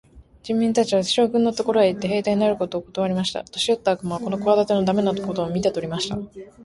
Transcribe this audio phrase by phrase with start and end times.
[0.41, 3.43] 人民たちは、将軍のところへ行って、兵隊になることをことわりました。
[3.43, 6.17] 年よった悪魔はこの企ての駄目なことを見て取りました。